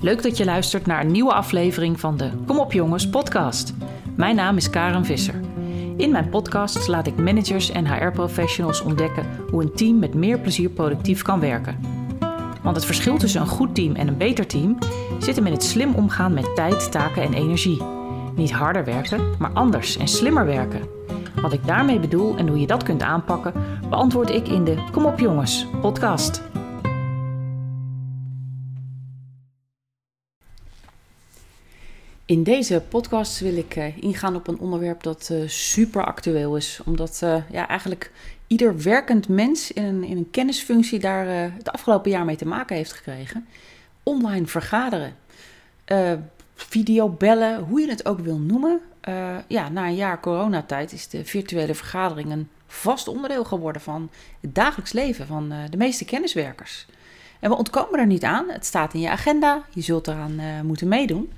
[0.00, 3.74] Leuk dat je luistert naar een nieuwe aflevering van de Kom op jongens podcast.
[4.16, 5.40] Mijn naam is Karen Visser.
[5.96, 10.70] In mijn podcast laat ik managers en HR-professionals ontdekken hoe een team met meer plezier
[10.70, 11.80] productief kan werken.
[12.62, 14.78] Want het verschil tussen een goed team en een beter team
[15.18, 17.82] zit hem in het slim omgaan met tijd, taken en energie.
[18.36, 20.88] Niet harder werken, maar anders en slimmer werken.
[21.42, 23.52] Wat ik daarmee bedoel en hoe je dat kunt aanpakken,
[23.88, 26.47] beantwoord ik in de Kom op jongens podcast.
[32.28, 36.80] In deze podcast wil ik uh, ingaan op een onderwerp dat uh, super actueel is.
[36.84, 38.10] Omdat uh, ja, eigenlijk
[38.46, 42.76] ieder werkend mens in een, in een kennisfunctie daar het afgelopen jaar mee te maken
[42.76, 43.46] heeft gekregen.
[44.02, 45.16] Online vergaderen,
[46.54, 48.80] videobellen, hoe je het ook wil noemen.
[49.46, 54.54] ja, na een jaar coronatijd is de virtuele vergadering een vast onderdeel geworden van het
[54.54, 56.86] dagelijks leven van de meeste kenniswerkers.
[57.40, 58.48] En we ontkomen er niet aan.
[58.48, 59.64] Het staat in je agenda.
[59.70, 61.32] Je zult eraan moeten meedoen.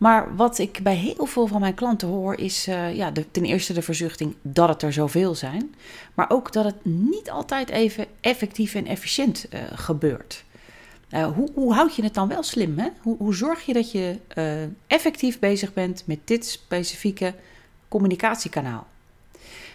[0.00, 3.72] Maar wat ik bij heel veel van mijn klanten hoor, is uh, ja, ten eerste
[3.72, 5.74] de verzuchting dat het er zoveel zijn.
[6.14, 10.44] Maar ook dat het niet altijd even effectief en efficiënt uh, gebeurt.
[11.10, 12.78] Uh, hoe, hoe, houd je het dan wel slim?
[12.78, 12.88] Hè?
[13.00, 14.18] Hoe, hoe zorg je dat je
[14.86, 17.34] effectief bezig bent met dit specifieke
[17.88, 18.86] communicatiekanaal?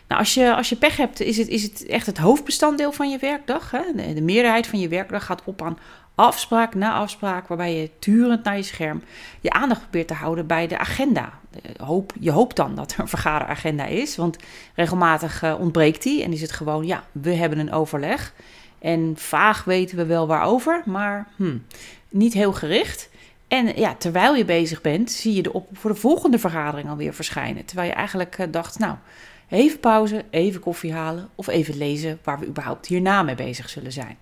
[0.07, 3.09] Nou, als je, als je pech hebt, is het, is het echt het hoofdbestanddeel van
[3.09, 3.71] je werkdag.
[3.71, 3.81] Hè?
[3.95, 5.77] De, de meerderheid van je werkdag gaat op aan
[6.15, 9.03] afspraak na afspraak, waarbij je turend naar je scherm
[9.41, 11.33] je aandacht probeert te houden bij de agenda.
[11.77, 14.37] Hoop, je hoopt dan dat er een vergaderagenda is, want
[14.75, 18.33] regelmatig uh, ontbreekt die en is het gewoon, ja, we hebben een overleg.
[18.79, 21.57] En vaag weten we wel waarover, maar hm,
[22.09, 23.09] niet heel gericht.
[23.47, 27.13] En ja, terwijl je bezig bent, zie je de op voor de volgende vergadering alweer
[27.13, 27.65] verschijnen.
[27.65, 28.95] Terwijl je eigenlijk uh, dacht, nou,
[29.49, 33.91] even pauze, even koffie halen of even lezen waar we überhaupt hierna mee bezig zullen
[33.91, 34.17] zijn.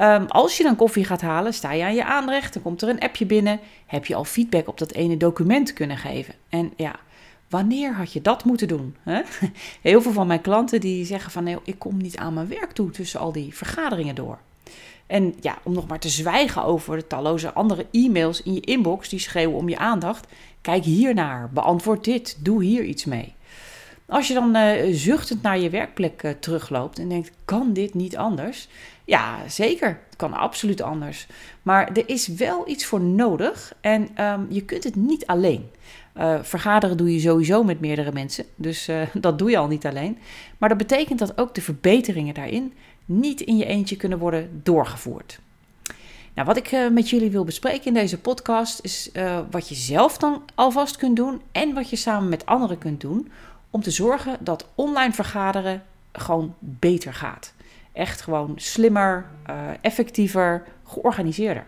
[0.00, 2.88] Um, als je dan koffie gaat halen, sta je aan je aanrecht, dan komt er
[2.88, 3.60] een appje binnen.
[3.86, 6.34] Heb je al feedback op dat ene document kunnen geven?
[6.48, 6.94] En ja,
[7.48, 8.96] wanneer had je dat moeten doen?
[9.02, 9.20] Hè?
[9.82, 12.72] Heel veel van mijn klanten die zeggen van, nee, ik kom niet aan mijn werk
[12.72, 14.38] toe tussen al die vergaderingen door.
[15.06, 19.08] En ja, om nog maar te zwijgen over de talloze andere e-mails in je inbox
[19.08, 20.26] die schreeuwen om je aandacht.
[20.60, 23.34] Kijk hiernaar, beantwoord dit, doe hier iets mee.
[24.06, 28.16] Als je dan uh, zuchtend naar je werkplek uh, terugloopt en denkt: kan dit niet
[28.16, 28.68] anders?
[29.08, 29.88] Ja, zeker.
[29.88, 31.26] Het kan absoluut anders.
[31.62, 35.70] Maar er is wel iets voor nodig en um, je kunt het niet alleen.
[36.16, 40.18] Uh, vergaderen doe je sowieso met meerdere mensen, dus dat doe je al niet alleen.
[40.58, 42.72] Maar dat betekent dat ook de verbeteringen daarin
[43.04, 45.40] niet in je eentje kunnen worden doorgevoerd.
[46.34, 49.10] Nou, wat ik met jullie wil bespreken in deze podcast is
[49.50, 53.30] wat je zelf dan alvast kunt doen en wat je samen met anderen kunt doen
[53.70, 55.82] om te zorgen dat online vergaderen
[56.12, 57.52] gewoon beter gaat.
[57.98, 61.66] Echt gewoon slimmer, uh, effectiever, georganiseerder.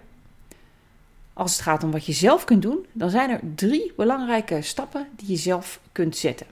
[1.33, 5.09] Als het gaat om wat je zelf kunt doen, dan zijn er drie belangrijke stappen
[5.17, 6.47] die je zelf kunt zetten.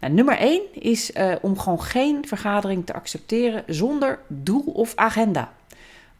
[0.00, 5.52] Nou, nummer 1 is uh, om gewoon geen vergadering te accepteren zonder doel of agenda.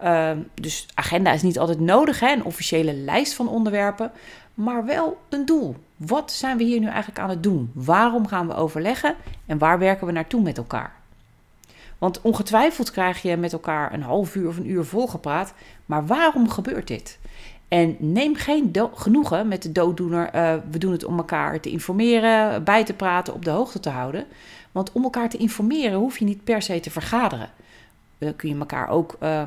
[0.02, 4.12] Uh, dus agenda is niet altijd nodig, hè, een officiële lijst van onderwerpen,
[4.54, 5.76] maar wel een doel.
[5.96, 7.70] Wat zijn we hier nu eigenlijk aan het doen?
[7.74, 9.14] Waarom gaan we overleggen
[9.46, 10.99] en waar werken we naartoe met elkaar?
[12.00, 15.54] Want ongetwijfeld krijg je met elkaar een half uur of een uur volgepraat,
[15.86, 17.18] maar waarom gebeurt dit?
[17.68, 20.34] En neem geen genoegen met de dooddoener.
[20.34, 23.88] Uh, we doen het om elkaar te informeren, bij te praten, op de hoogte te
[23.88, 24.24] houden.
[24.72, 27.50] Want om elkaar te informeren hoef je niet per se te vergaderen.
[28.18, 29.42] Dan kun je elkaar ook uh,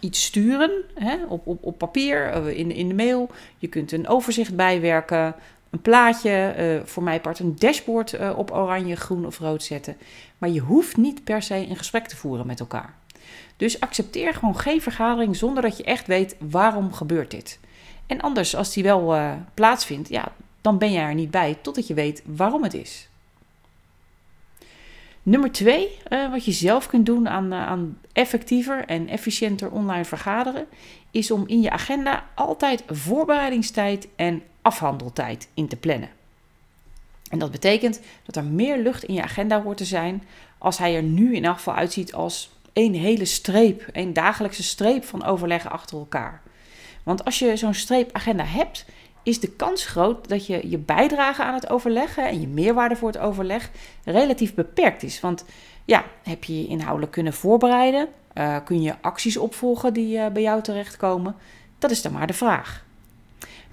[0.00, 3.30] iets sturen hè, op, op, op papier, uh, in, in de mail.
[3.58, 5.34] Je kunt een overzicht bijwerken
[5.70, 9.96] een plaatje, uh, voor mij part een dashboard uh, op oranje, groen of rood zetten.
[10.38, 12.94] Maar je hoeft niet per se een gesprek te voeren met elkaar.
[13.56, 17.58] Dus accepteer gewoon geen vergadering zonder dat je echt weet waarom gebeurt dit.
[18.06, 21.86] En anders, als die wel uh, plaatsvindt, ja, dan ben je er niet bij totdat
[21.86, 23.08] je weet waarom het is.
[25.22, 25.98] Nummer twee,
[26.30, 30.66] wat je zelf kunt doen aan, aan effectiever en efficiënter online vergaderen,
[31.10, 36.08] is om in je agenda altijd voorbereidingstijd en afhandeltijd in te plannen.
[37.30, 40.22] En dat betekent dat er meer lucht in je agenda hoort te zijn
[40.58, 45.24] als hij er nu in afval uitziet als één hele streep, één dagelijkse streep van
[45.24, 46.42] overleggen achter elkaar.
[47.02, 48.84] Want als je zo'n streepagenda hebt,
[49.22, 53.08] is de kans groot dat je je bijdrage aan het overleggen en je meerwaarde voor
[53.08, 53.70] het overleg
[54.04, 55.20] relatief beperkt is.
[55.20, 55.44] Want
[55.84, 58.08] ja, heb je je inhoudelijk kunnen voorbereiden?
[58.34, 61.36] Uh, kun je acties opvolgen die uh, bij jou terechtkomen?
[61.78, 62.85] Dat is dan maar de vraag.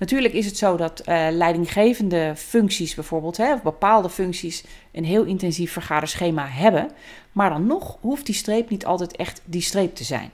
[0.03, 5.23] Natuurlijk is het zo dat uh, leidinggevende functies bijvoorbeeld, hè, of bepaalde functies, een heel
[5.23, 6.91] intensief vergaderschema hebben.
[7.31, 10.29] Maar dan nog hoeft die streep niet altijd echt die streep te zijn.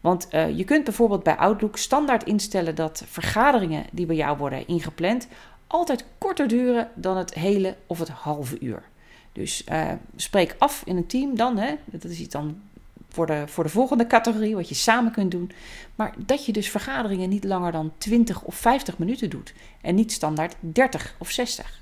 [0.00, 4.66] Want uh, je kunt bijvoorbeeld bij Outlook standaard instellen dat vergaderingen die bij jou worden
[4.66, 5.28] ingepland
[5.66, 8.82] altijd korter duren dan het hele of het halve uur.
[9.32, 12.60] Dus uh, spreek af in een team dan, hè, dat is iets dan
[13.16, 15.50] voor de, voor de volgende categorie, wat je samen kunt doen.
[15.94, 20.12] Maar dat je dus vergaderingen niet langer dan 20 of 50 minuten doet en niet
[20.12, 21.80] standaard 30 of 60.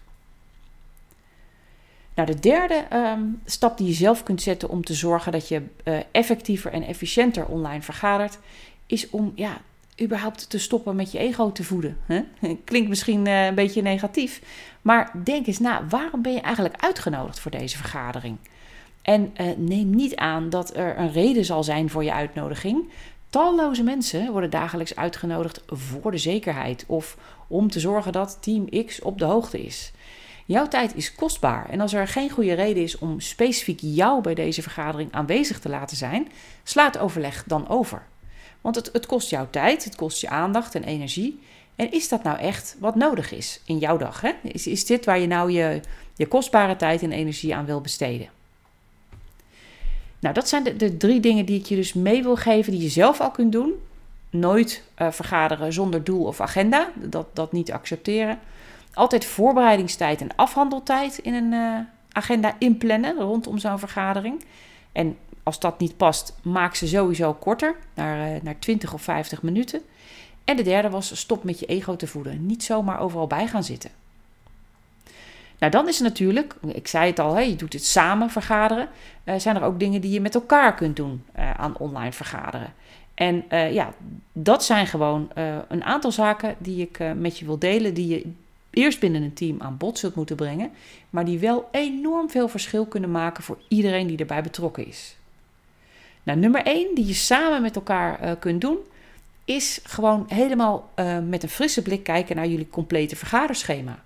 [2.14, 5.62] Nou, de derde um, stap die je zelf kunt zetten om te zorgen dat je
[5.84, 8.38] uh, effectiever en efficiënter online vergadert,
[8.86, 9.60] is om ja,
[10.02, 11.98] überhaupt te stoppen met je ego te voeden.
[12.64, 14.42] Klinkt misschien uh, een beetje negatief,
[14.82, 18.36] maar denk eens na, waarom ben je eigenlijk uitgenodigd voor deze vergadering?
[19.04, 22.88] En uh, neem niet aan dat er een reden zal zijn voor je uitnodiging.
[23.30, 27.16] Talloze mensen worden dagelijks uitgenodigd voor de zekerheid of
[27.48, 29.92] om te zorgen dat Team X op de hoogte is.
[30.46, 34.34] Jouw tijd is kostbaar en als er geen goede reden is om specifiek jou bij
[34.34, 36.28] deze vergadering aanwezig te laten zijn,
[36.62, 38.02] slaat overleg dan over.
[38.60, 41.40] Want het, het kost jouw tijd, het kost je aandacht en energie.
[41.76, 44.20] En is dat nou echt wat nodig is in jouw dag?
[44.20, 44.32] Hè?
[44.42, 45.80] Is, is dit waar je nou je,
[46.16, 48.28] je kostbare tijd en energie aan wil besteden?
[50.24, 52.82] Nou, dat zijn de, de, drie dingen die ik je dus mee wil geven, die
[52.82, 53.72] je zelf al kunt doen.
[54.30, 58.38] Nooit uh, vergaderen zonder doel of agenda, dat, dat niet accepteren.
[58.94, 61.78] Altijd voorbereidingstijd en afhandeltijd in een uh,
[62.12, 64.44] agenda inplannen rondom zo'n vergadering.
[64.92, 69.42] En als dat niet past, maak ze sowieso korter, naar, uh, naar 20 of 50
[69.42, 69.82] minuten.
[70.44, 72.46] En de derde was stop met je ego te voeden.
[72.46, 73.90] Niet zomaar overal bij gaan zitten.
[75.58, 78.88] Nou, dan is er natuurlijk, ik zei het al, hè, je doet het samen vergaderen.
[79.24, 82.72] Uh, zijn er ook dingen die je met elkaar kunt doen uh, aan online vergaderen.
[83.14, 83.94] En uh, ja,
[84.32, 85.30] dat zijn gewoon
[85.68, 88.32] een aantal zaken die ik met je wil delen, die je
[88.70, 90.70] eerst binnen een team aan bod zult moeten brengen,
[91.10, 95.16] maar die wel enorm veel verschil kunnen maken voor iedereen die erbij betrokken is.
[96.22, 98.78] Nou, nummer 1 die je samen met elkaar kunt doen,
[99.44, 100.90] is gewoon helemaal
[101.28, 104.02] met een frisse blik kijken naar jullie complete vergaderschema.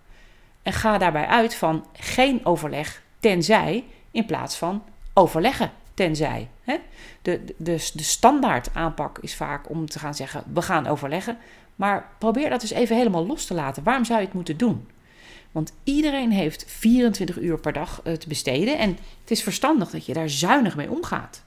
[0.68, 4.82] En ga daarbij uit van geen overleg tenzij in plaats van
[5.14, 6.48] overleggen tenzij.
[6.62, 6.76] Hè?
[7.22, 11.38] De, de, de standaard aanpak is vaak om te gaan zeggen: we gaan overleggen.
[11.76, 13.82] Maar probeer dat dus even helemaal los te laten.
[13.82, 14.88] Waarom zou je het moeten doen?
[15.52, 18.78] Want iedereen heeft 24 uur per dag te besteden.
[18.78, 18.90] En
[19.20, 21.42] het is verstandig dat je daar zuinig mee omgaat.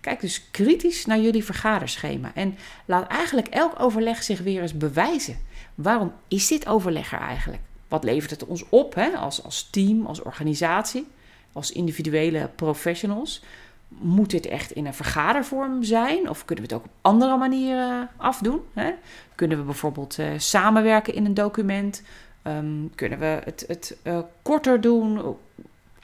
[0.00, 2.30] Kijk dus kritisch naar jullie vergaderschema.
[2.34, 5.38] En laat eigenlijk elk overleg zich weer eens bewijzen.
[5.74, 7.62] Waarom is dit overleg er eigenlijk?
[7.88, 9.08] Wat levert het ons op hè?
[9.08, 11.06] Als, als team, als organisatie,
[11.52, 13.42] als individuele professionals?
[13.88, 16.28] Moet dit echt in een vergadervorm zijn?
[16.28, 18.60] Of kunnen we het ook op andere manieren afdoen?
[18.72, 18.90] Hè?
[19.34, 22.02] Kunnen we bijvoorbeeld uh, samenwerken in een document?
[22.46, 25.36] Um, kunnen we het, het uh, korter doen?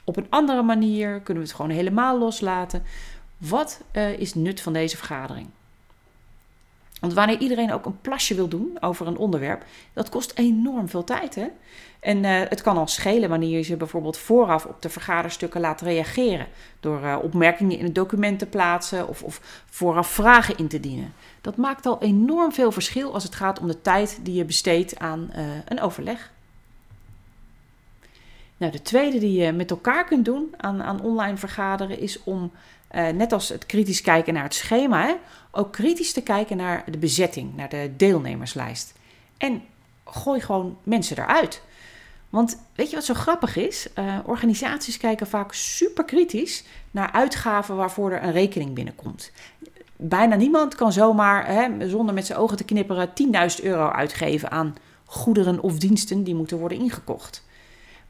[0.03, 1.19] Op een andere manier?
[1.19, 2.83] Kunnen we het gewoon helemaal loslaten?
[3.37, 5.47] Wat uh, is nut van deze vergadering?
[7.01, 11.03] Want wanneer iedereen ook een plasje wil doen over een onderwerp, dat kost enorm veel
[11.03, 11.35] tijd.
[11.35, 11.47] Hè?
[11.99, 15.81] En uh, het kan al schelen wanneer je ze bijvoorbeeld vooraf op de vergaderstukken laat
[15.81, 16.47] reageren.
[16.79, 21.13] Door uh, opmerkingen in het document te plaatsen of, of vooraf vragen in te dienen.
[21.41, 24.99] Dat maakt al enorm veel verschil als het gaat om de tijd die je besteedt
[24.99, 26.31] aan uh, een overleg.
[28.57, 32.51] Nou, de tweede die je met elkaar kunt doen aan, aan online vergaderen is om
[32.95, 35.17] uh, net als het kritisch kijken naar het schema,
[35.51, 38.93] ook kritisch te kijken naar de bezetting, naar de deelnemerslijst.
[39.37, 39.61] En
[40.05, 41.61] gooi gewoon mensen eruit.
[42.29, 43.87] Want weet je wat zo grappig is?
[43.99, 49.31] Uh, organisaties kijken vaak super kritisch naar uitgaven waarvoor er een rekening binnenkomt.
[49.95, 53.09] Bijna niemand kan zomaar, hè, zonder met zijn ogen te knipperen,
[53.59, 57.43] 10.000 euro uitgeven aan goederen of diensten die moeten worden ingekocht.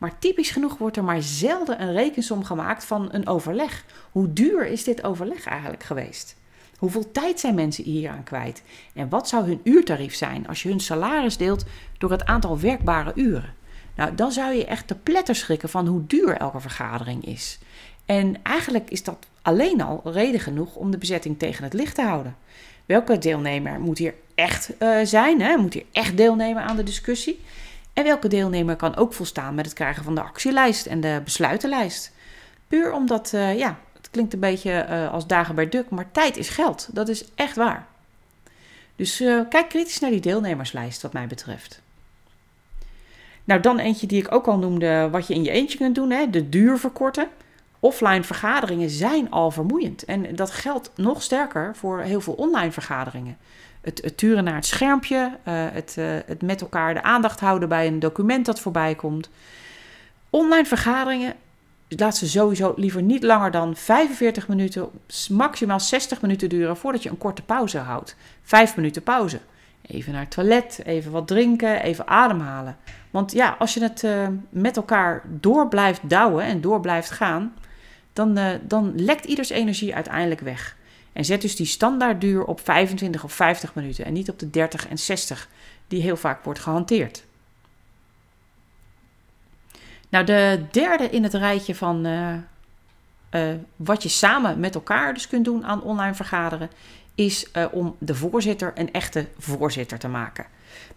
[0.02, 3.86] Maar typisch genoeg wordt er maar zelden een rekensom gemaakt van een overleg.
[4.12, 6.36] Hoe duur is dit overleg eigenlijk geweest?
[6.78, 8.64] Hoeveel tijd zijn mensen hieraan kwijt?
[8.94, 11.66] En wat zou hun uurtarief zijn als je hun salaris deelt
[11.98, 13.54] door het aantal werkbare uren?
[13.96, 17.60] Nou, dan zou je echt te pletter schrikken van hoe duur elke vergadering is.
[18.06, 22.04] En eigenlijk is dat alleen al reden genoeg om de bezetting tegen het licht te
[22.04, 22.36] houden.
[22.86, 25.42] Welke deelnemer moet hier echt uh, zijn?
[25.42, 25.58] Hè?
[25.58, 27.40] Moet hier echt deelnemen aan de discussie?
[27.94, 32.12] En welke deelnemer kan ook volstaan met het krijgen van de actielijst en de besluitenlijst?
[32.68, 36.38] Puur omdat, uh, ja, het klinkt een beetje uh, als dagen bij duk, maar tijd
[36.38, 36.90] is geld.
[36.92, 37.88] Dat is echt waar.
[38.96, 41.82] Dus uh, kijk kritisch naar die deelnemerslijst, wat mij betreft.
[43.44, 46.10] Nou, dan eentje die ik ook al noemde, wat je in je eentje kunt doen,
[46.10, 47.28] hè, de duur verkorten.
[47.80, 50.06] Offline vergaderingen zijn al vermoeiend.
[50.06, 53.38] En dat geldt nog sterker voor heel veel online vergaderingen
[53.82, 57.88] het, turen naar het schermpje, uh, het, uh, het met elkaar de aandacht houden bij
[57.88, 59.30] een document dat voorbij komt.
[60.30, 61.34] Online vergaderingen
[61.88, 64.90] laat ze sowieso liever niet langer dan 45 minuten,
[65.30, 68.16] maximaal 60 minuten duren voordat je een korte pauze houdt.
[68.44, 69.40] Vijf minuten pauze.
[69.82, 72.78] Even naar het toilet, even wat drinken, even ademhalen.
[73.10, 77.54] Want ja, als je het uh, met elkaar door blijft douwen en door blijft gaan,
[78.14, 80.76] dan, dan lekt ieders energie uiteindelijk weg.
[81.14, 84.88] En zet dus die standaardduur op 25 of 50 minuten en niet op de 30
[84.88, 85.50] en 60
[85.88, 87.24] die heel vaak wordt gehanteerd.
[90.10, 92.34] Nou, de derde in het rijtje van uh,
[93.32, 96.70] uh, wat je samen met elkaar dus kunt doen aan online vergaderen,
[97.16, 100.46] is uh, om de voorzitter een echte voorzitter te maken.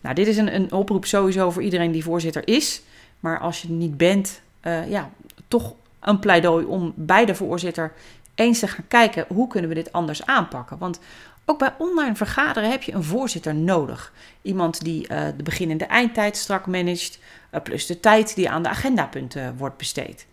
[0.00, 2.82] Nou, dit is een, een oproep sowieso voor iedereen die voorzitter is.
[3.20, 4.40] Maar als je niet bent,
[4.88, 5.10] ja,
[5.48, 7.92] toch een pleidooi om bij de voorzitter
[8.34, 10.78] eens te gaan kijken hoe kunnen we dit anders aanpakken.
[10.78, 11.00] Want
[11.44, 14.12] ook bij online vergaderen heb je een voorzitter nodig.
[14.42, 17.18] Iemand die uh, de begin- en de eindtijd strak managt,
[17.54, 20.26] uh, plus de tijd die aan de agendapunten wordt besteed.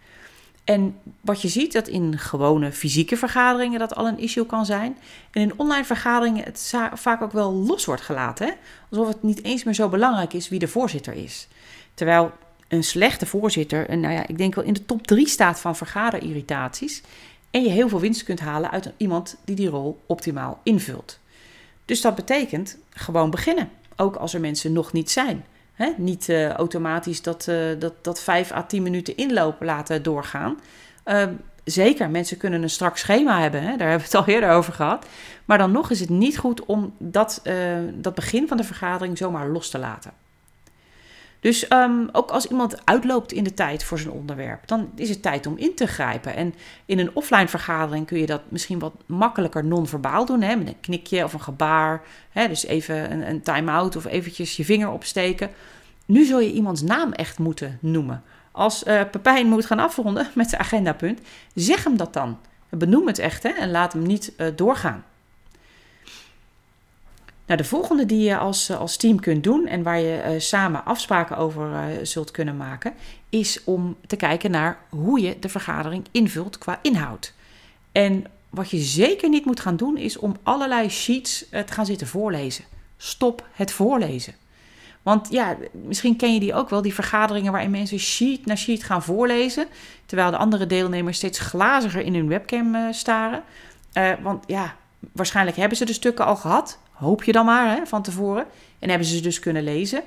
[0.63, 4.97] En wat je ziet, dat in gewone fysieke vergaderingen dat al een issue kan zijn.
[5.31, 8.55] En in online vergaderingen het vaak ook wel los wordt gelaten.
[8.89, 11.47] Alsof het niet eens meer zo belangrijk is wie de voorzitter is.
[11.93, 12.31] Terwijl
[12.67, 15.75] een slechte voorzitter, en nou ja, ik denk wel in de top 3 staat van
[15.75, 17.01] vergaderirritaties.
[17.51, 21.19] En je heel veel winst kunt halen uit iemand die die rol optimaal invult.
[21.85, 23.69] Dus dat betekent gewoon beginnen.
[23.95, 25.45] Ook als er mensen nog niet zijn.
[25.97, 30.59] Niet uh, automatisch dat, uh, dat, dat 5 à 10 minuten inlopen laten doorgaan.
[31.05, 31.23] Uh,
[31.63, 33.61] zeker, mensen kunnen een strak schema hebben.
[33.61, 33.77] Hè?
[33.77, 35.05] Daar hebben we het al eerder over gehad.
[35.45, 37.41] Maar dan nog is het niet goed om dat,
[37.93, 40.11] dat begin van de vergadering zomaar los te laten.
[41.41, 45.21] Dus um, ook als iemand uitloopt in de tijd voor zijn onderwerp, dan is het
[45.21, 46.35] tijd om in te grijpen.
[46.35, 46.53] En
[46.85, 50.79] in een offline vergadering kun je dat misschien wat makkelijker non-verbaal doen, hè, met een
[50.79, 52.01] knikje of een gebaar.
[52.29, 55.49] Hè, dus even een, een time-out of eventjes je vinger opsteken.
[56.05, 58.23] Nu zul je iemands naam echt moeten noemen.
[58.51, 61.19] Als uh, Pepijn moet gaan afronden met zijn agendapunt,
[61.53, 62.37] zeg hem dat dan.
[62.69, 65.03] Benoem het echt hè, en laat hem niet uh, doorgaan.
[67.51, 70.39] Nou, de volgende die je als, eh, als team kunt doen en waar je uh,
[70.39, 72.93] samen afspraken over uh, zult kunnen maken,
[73.29, 77.33] is om te kijken naar hoe je de vergadering invult qua inhoud.
[77.91, 82.07] En wat je zeker niet moet gaan doen, is om allerlei sheets te gaan zitten
[82.07, 82.65] voorlezen.
[82.97, 84.33] Stop het voorlezen.
[85.01, 88.83] Want ja, misschien ken je die ook wel, die vergaderingen waarin mensen sheet na sheet
[88.83, 89.67] gaan voorlezen,
[90.05, 93.43] terwijl de andere deelnemers steeds glaziger in hun webcam staren.
[94.21, 94.75] want ja,
[95.11, 98.45] waarschijnlijk hebben ze de stukken al gehad, hoop je dan maar hè, van tevoren.
[98.79, 100.03] En hebben ze dus kunnen lezen.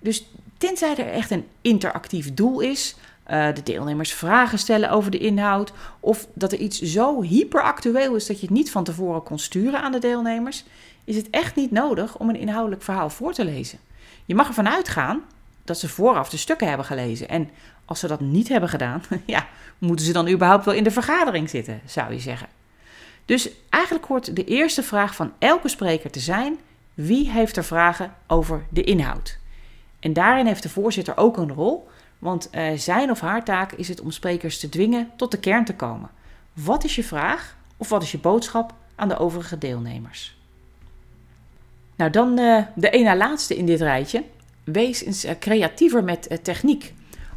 [0.00, 0.26] Dus
[0.58, 2.96] tenzij er echt een interactief doel is,
[3.30, 8.26] uh, de deelnemers vragen stellen over de inhoud, of dat er iets zo hyperactueel is
[8.26, 10.64] dat je het niet van tevoren kon sturen aan de deelnemers,
[11.04, 13.78] is het echt niet nodig om een inhoudelijk verhaal voor te lezen.
[14.24, 15.22] Je mag ervan uitgaan
[15.64, 17.28] dat ze vooraf de stukken hebben gelezen.
[17.28, 17.50] En
[17.84, 19.46] als ze dat niet hebben gedaan, ja,
[19.78, 22.48] moeten ze dan überhaupt wel in de vergadering zitten, zou je zeggen.
[23.32, 26.58] Dus eigenlijk hoort de eerste vraag van elke spreker te zijn:
[26.94, 29.38] wie heeft er vragen over de inhoud?
[30.00, 33.88] En daarin heeft de voorzitter ook een rol, want uh, zijn of haar taak is
[33.88, 36.10] het om sprekers te dwingen tot de kern te komen.
[36.52, 40.36] Wat is je vraag of wat is je boodschap aan de overige deelnemers?
[41.96, 44.24] Nou, dan uh, de ene laatste in dit rijtje.
[44.64, 46.94] Wees eens uh, creatiever met techniek.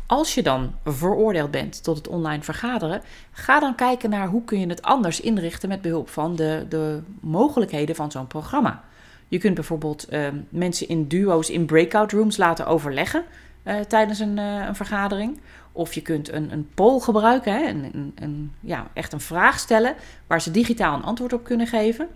[0.07, 4.59] Als je dan veroordeeld bent tot het online vergaderen, ga dan kijken naar hoe kun
[4.59, 8.83] je het anders inrichten met behulp van de, de mogelijkheden van zo'n programma.
[9.27, 13.23] Je kunt bijvoorbeeld uh, mensen in duo's in breakout rooms laten overleggen
[13.63, 15.39] uh, tijdens een, uh, een, vergadering.
[15.71, 19.95] Of je kunt een, een poll gebruiken, hè, een, een, ja, echt een vraag stellen
[20.27, 22.07] waar ze digitaal een antwoord op kunnen geven.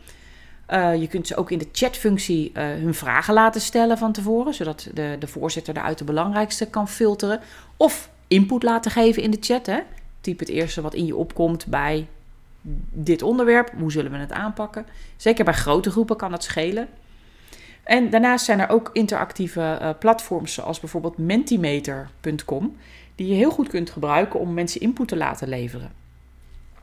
[0.71, 4.53] Uh, je kunt ze ook in de chatfunctie uh, hun vragen laten stellen van tevoren,
[4.53, 7.39] zodat de, de voorzitter daaruit de belangrijkste kan filteren.
[7.77, 9.65] Of input laten geven in de chat.
[9.65, 9.79] Hè.
[10.21, 12.07] Typ het eerste wat in je opkomt bij
[12.91, 13.71] dit onderwerp.
[13.77, 14.85] Hoe zullen we het aanpakken?
[15.17, 16.87] Zeker bij grote groepen kan dat schelen.
[17.83, 22.77] En daarnaast zijn er ook interactieve uh, platforms zoals bijvoorbeeld mentimeter.com,
[23.15, 25.98] die je heel goed kunt gebruiken om mensen input te laten leveren.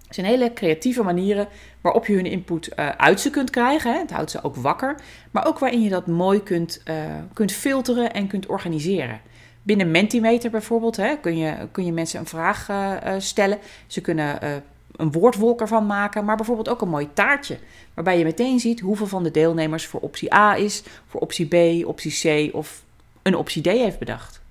[0.07, 1.49] Het zijn hele creatieve manieren
[1.81, 3.93] waarop je hun input uh, uit ze kunt krijgen.
[3.93, 3.99] Hè.
[3.99, 4.97] Het houdt ze ook wakker.
[5.31, 6.95] Maar ook waarin je dat mooi kunt, uh,
[7.33, 9.21] kunt filteren en kunt organiseren.
[9.63, 13.59] Binnen Mentimeter bijvoorbeeld hè, kun, je, kun je mensen een vraag uh, stellen.
[13.87, 14.39] Ze kunnen
[14.97, 17.59] een woordwolk ervan maken, maar bijvoorbeeld ook een mooi taartje.
[17.95, 21.87] Waarbij je meteen ziet hoeveel van de deelnemers voor optie A is, voor optie B,
[21.87, 22.85] optie C of
[23.23, 24.45] een optie D heeft bedacht.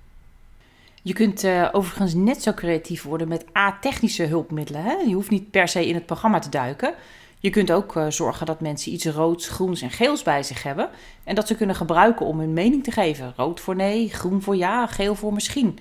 [1.06, 4.82] Je kunt uh, overigens net zo creatief worden met a-technische hulpmiddelen.
[4.82, 4.92] Hè?
[4.92, 6.94] Je hoeft niet per se in het programma te duiken.
[7.38, 10.88] Je kunt ook uh, zorgen dat mensen iets roods, groens en geels bij zich hebben.
[11.24, 13.32] En dat ze kunnen gebruiken om hun mening te geven.
[13.36, 15.78] Rood voor nee, groen voor ja, geel voor misschien.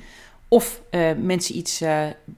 [0.47, 1.79] Of uh, mensen iets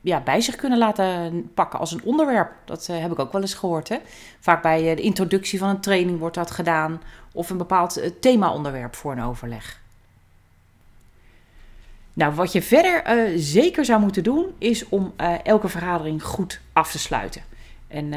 [0.01, 2.51] ja, bij zich kunnen laten pakken als een onderwerp.
[2.65, 3.89] Dat heb ik ook wel eens gehoord.
[3.89, 3.97] Hè?
[4.39, 7.01] Vaak bij de introductie van een training wordt dat gedaan.
[7.33, 9.85] Of een bepaald thema-onderwerp voor een overleg.
[12.17, 13.03] Nou, wat je verder
[13.39, 17.41] zeker zou moeten doen, is om elke vergadering goed af te sluiten.
[17.87, 18.13] En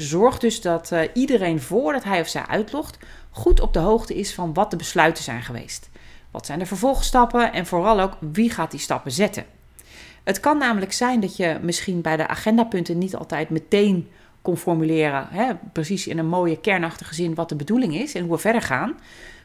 [0.00, 2.98] zorg dus dat iedereen voordat hij of zij uitlogt,
[3.30, 5.90] goed op de hoogte is van wat de besluiten zijn geweest.
[6.30, 9.44] Wat zijn de vervolgstappen en vooral ook wie gaat die stappen zetten?
[10.24, 14.08] Het kan namelijk zijn dat je misschien bij de agendapunten niet altijd meteen
[14.42, 18.32] kon formuleren, hè, precies in een mooie kernachtige zin, wat de bedoeling is en hoe
[18.32, 18.98] we verder gaan.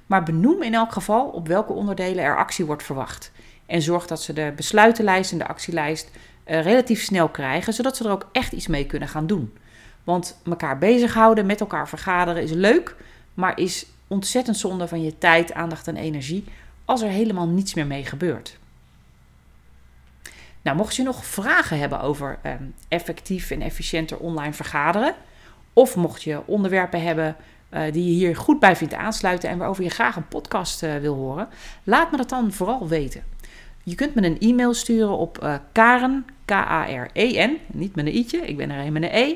[0.05, 3.31] Maar benoem in elk geval op welke onderdelen er actie wordt verwacht.
[3.69, 6.09] En zorg dat ze de besluitenlijst en de actielijst
[6.47, 9.57] uh, relatief snel krijgen, zodat ze er ook echt iets mee kunnen gaan doen.
[10.03, 12.95] Want elkaar bezighouden, met elkaar vergaderen is leuk,
[13.33, 16.43] maar is ontzettend zonde van je tijd, aandacht en energie
[16.85, 18.57] als er helemaal niets meer mee gebeurt.
[20.61, 25.15] Nou, mocht je nog vragen hebben over um, effectief en efficiënter online vergaderen,
[25.73, 27.35] of mocht je onderwerpen hebben
[27.71, 30.95] uh, die je hier goed bij vindt aansluiten en waarover je graag een podcast uh,
[30.97, 31.47] wil horen,
[31.83, 33.28] laat me dat dan vooral weten.
[33.89, 38.57] Je kunt me een e-mail sturen op uh, Karen, K-A-R-E-N, niet met een i'tje, ik
[38.57, 39.35] ben er een met een e,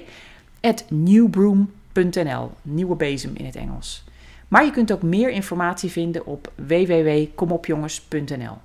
[0.62, 4.04] at newbroom.nl, nieuwe bezem in het Engels.
[4.48, 8.58] Maar je kunt ook meer informatie vinden op www.komopjongens.nl.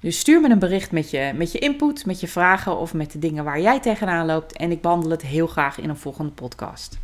[0.00, 3.12] Dus stuur me een bericht met je, met je input, met je vragen of met
[3.12, 4.56] de dingen waar jij tegenaan loopt.
[4.56, 6.98] En ik behandel het heel graag in een volgende podcast.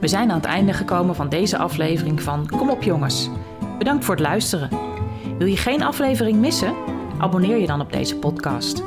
[0.00, 3.30] We zijn aan het einde gekomen van deze aflevering van Kom op jongens.
[3.82, 4.68] Bedankt voor het luisteren.
[5.38, 6.74] Wil je geen aflevering missen?
[7.18, 8.82] Abonneer je dan op deze podcast.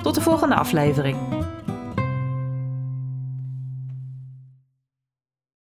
[0.01, 1.40] Tot de volgende aflevering.